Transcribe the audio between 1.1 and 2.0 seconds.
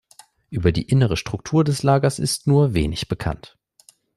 Struktur des